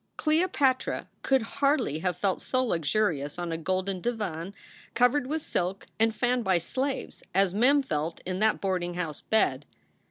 [0.17, 4.55] Cleopatra could hardly have felt so luxurious on a golden divan
[4.95, 9.67] covered with silk and fanned by slaves as Mem felt in that boarding house bed.